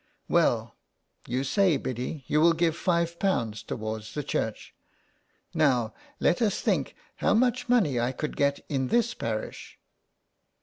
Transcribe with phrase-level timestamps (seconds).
[0.27, 0.77] "Well,
[1.27, 4.73] you say, Biddy, you will give five pounds, towards the church.
[5.53, 9.77] Now, let us think how much money I could get in this parish.''